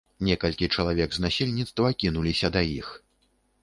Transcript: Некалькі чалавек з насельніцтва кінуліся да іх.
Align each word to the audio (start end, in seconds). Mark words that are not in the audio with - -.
Некалькі 0.27 0.69
чалавек 0.77 1.09
з 1.19 1.25
насельніцтва 1.27 1.95
кінуліся 2.05 2.55
да 2.57 2.69
іх. 2.83 2.87